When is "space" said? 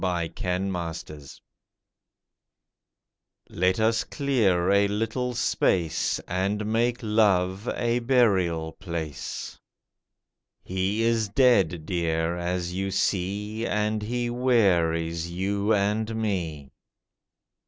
5.35-6.17